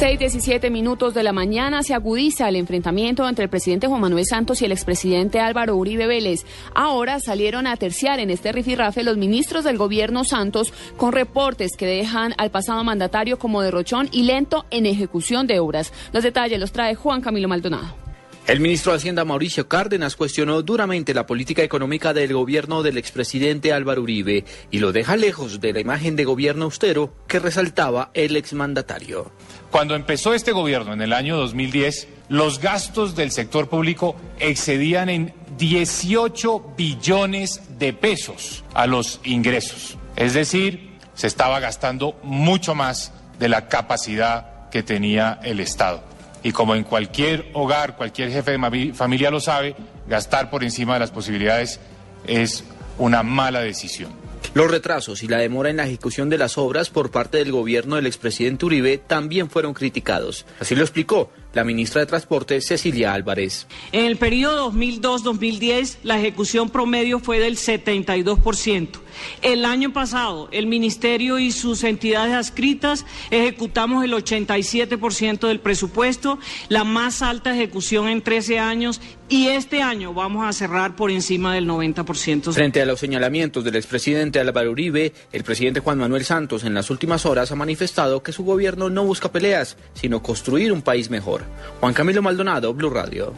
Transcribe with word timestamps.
6:17 0.00 0.70
minutos 0.70 1.12
de 1.12 1.22
la 1.22 1.34
mañana 1.34 1.82
se 1.82 1.92
agudiza 1.92 2.48
el 2.48 2.56
enfrentamiento 2.56 3.28
entre 3.28 3.44
el 3.44 3.50
presidente 3.50 3.86
Juan 3.86 4.00
Manuel 4.00 4.24
Santos 4.24 4.62
y 4.62 4.64
el 4.64 4.72
expresidente 4.72 5.40
Álvaro 5.40 5.76
Uribe 5.76 6.06
Vélez. 6.06 6.46
Ahora 6.74 7.20
salieron 7.20 7.66
a 7.66 7.76
terciar 7.76 8.18
en 8.18 8.30
este 8.30 8.50
rifirrafe 8.50 9.02
los 9.02 9.18
ministros 9.18 9.62
del 9.62 9.76
gobierno 9.76 10.24
Santos 10.24 10.72
con 10.96 11.12
reportes 11.12 11.76
que 11.76 11.84
dejan 11.84 12.32
al 12.38 12.50
pasado 12.50 12.82
mandatario 12.82 13.38
como 13.38 13.60
derrochón 13.60 14.08
y 14.10 14.22
lento 14.22 14.64
en 14.70 14.86
ejecución 14.86 15.46
de 15.46 15.60
obras. 15.60 15.92
Los 16.14 16.22
detalles 16.22 16.58
los 16.58 16.72
trae 16.72 16.94
Juan 16.94 17.20
Camilo 17.20 17.48
Maldonado. 17.48 18.09
El 18.46 18.58
ministro 18.58 18.92
de 18.92 18.98
Hacienda 18.98 19.24
Mauricio 19.24 19.68
Cárdenas 19.68 20.16
cuestionó 20.16 20.62
duramente 20.62 21.14
la 21.14 21.26
política 21.26 21.62
económica 21.62 22.12
del 22.12 22.32
gobierno 22.32 22.82
del 22.82 22.98
expresidente 22.98 23.72
Álvaro 23.72 24.02
Uribe 24.02 24.44
y 24.70 24.78
lo 24.78 24.92
deja 24.92 25.16
lejos 25.16 25.60
de 25.60 25.72
la 25.72 25.80
imagen 25.80 26.16
de 26.16 26.24
gobierno 26.24 26.64
austero 26.64 27.14
que 27.28 27.38
resaltaba 27.38 28.10
el 28.12 28.36
exmandatario. 28.36 29.30
Cuando 29.70 29.94
empezó 29.94 30.34
este 30.34 30.50
gobierno 30.50 30.92
en 30.92 31.02
el 31.02 31.12
año 31.12 31.36
2010, 31.36 32.08
los 32.28 32.60
gastos 32.60 33.14
del 33.14 33.30
sector 33.30 33.68
público 33.68 34.16
excedían 34.40 35.10
en 35.10 35.34
18 35.56 36.74
billones 36.76 37.78
de 37.78 37.92
pesos 37.92 38.64
a 38.74 38.86
los 38.86 39.20
ingresos. 39.22 39.96
Es 40.16 40.34
decir, 40.34 40.98
se 41.14 41.26
estaba 41.26 41.60
gastando 41.60 42.18
mucho 42.22 42.74
más 42.74 43.12
de 43.38 43.48
la 43.48 43.68
capacidad 43.68 44.68
que 44.70 44.82
tenía 44.82 45.38
el 45.44 45.60
Estado. 45.60 46.02
Y 46.42 46.52
como 46.52 46.74
en 46.74 46.84
cualquier 46.84 47.50
hogar, 47.52 47.96
cualquier 47.96 48.30
jefe 48.30 48.52
de 48.58 48.92
familia 48.94 49.30
lo 49.30 49.40
sabe, 49.40 49.76
gastar 50.08 50.50
por 50.50 50.64
encima 50.64 50.94
de 50.94 51.00
las 51.00 51.10
posibilidades 51.10 51.80
es 52.26 52.64
una 52.98 53.22
mala 53.22 53.60
decisión. 53.60 54.20
Los 54.52 54.70
retrasos 54.70 55.22
y 55.22 55.28
la 55.28 55.38
demora 55.38 55.70
en 55.70 55.76
la 55.76 55.86
ejecución 55.86 56.28
de 56.28 56.38
las 56.38 56.58
obras 56.58 56.90
por 56.90 57.10
parte 57.10 57.38
del 57.38 57.52
gobierno 57.52 57.96
del 57.96 58.06
expresidente 58.06 58.66
Uribe 58.66 58.98
también 58.98 59.48
fueron 59.48 59.74
criticados. 59.74 60.44
Así 60.58 60.74
lo 60.74 60.82
explicó 60.82 61.30
la 61.52 61.64
ministra 61.64 62.00
de 62.00 62.06
Transporte 62.06 62.60
Cecilia 62.60 63.14
Álvarez. 63.14 63.66
En 63.92 64.04
el 64.04 64.16
periodo 64.16 64.72
2002-2010 64.72 65.98
la 66.02 66.18
ejecución 66.18 66.70
promedio 66.70 67.18
fue 67.18 67.38
del 67.38 67.56
72%. 67.56 68.88
El 69.42 69.64
año 69.64 69.92
pasado 69.92 70.48
el 70.52 70.66
Ministerio 70.66 71.38
y 71.38 71.52
sus 71.52 71.84
entidades 71.84 72.34
adscritas 72.34 73.04
ejecutamos 73.30 74.04
el 74.04 74.12
87% 74.12 75.48
del 75.48 75.60
presupuesto, 75.60 76.38
la 76.68 76.84
más 76.84 77.22
alta 77.22 77.54
ejecución 77.54 78.08
en 78.08 78.22
13 78.22 78.58
años 78.58 79.00
y 79.28 79.46
este 79.46 79.80
año 79.80 80.12
vamos 80.12 80.44
a 80.44 80.52
cerrar 80.52 80.96
por 80.96 81.10
encima 81.10 81.54
del 81.54 81.68
90%. 81.68 82.52
Frente 82.52 82.82
a 82.82 82.86
los 82.86 82.98
señalamientos 82.98 83.62
del 83.62 83.76
expresidente 83.76 84.40
Álvaro 84.40 84.72
Uribe, 84.72 85.12
el 85.32 85.44
presidente 85.44 85.80
Juan 85.80 85.98
Manuel 85.98 86.24
Santos 86.24 86.64
en 86.64 86.74
las 86.74 86.90
últimas 86.90 87.24
horas 87.26 87.52
ha 87.52 87.56
manifestado 87.56 88.24
que 88.24 88.32
su 88.32 88.44
gobierno 88.44 88.90
no 88.90 89.04
busca 89.04 89.30
peleas, 89.30 89.76
sino 89.94 90.22
construir 90.22 90.72
un 90.72 90.82
país 90.82 91.10
mejor. 91.10 91.39
Juan 91.80 91.94
Camilo 91.94 92.22
Maldonado, 92.22 92.72
Blue 92.74 92.90
Radio. 92.90 93.32